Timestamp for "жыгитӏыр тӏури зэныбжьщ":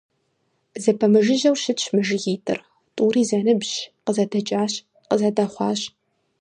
2.07-3.77